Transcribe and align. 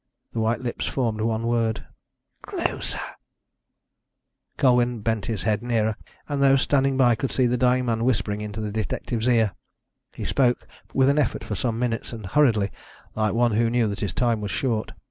The 0.33 0.39
white 0.39 0.61
lips 0.61 0.87
formed 0.87 1.21
one 1.21 1.45
word: 1.45 1.85
"Closer." 2.41 2.97
Colwyn 4.57 5.01
bent 5.01 5.27
his 5.27 5.43
head 5.43 5.61
nearer, 5.61 5.95
and 6.27 6.41
those 6.41 6.63
standing 6.63 6.97
by 6.97 7.13
could 7.13 7.31
see 7.31 7.45
the 7.45 7.55
dying 7.55 7.85
man 7.85 8.03
whispering 8.03 8.41
into 8.41 8.61
the 8.61 8.71
detective's 8.71 9.27
ear. 9.27 9.51
He 10.13 10.25
spoke 10.25 10.65
with 10.95 11.07
an 11.07 11.19
effort 11.19 11.43
for 11.43 11.53
some 11.53 11.77
minutes, 11.77 12.13
and 12.13 12.25
hurriedly, 12.25 12.71
like 13.13 13.33
one 13.35 13.51
who 13.51 13.69
knew 13.69 13.87
that 13.89 13.99
his 13.99 14.11
time 14.11 14.41
was 14.41 14.49
short. 14.49 14.93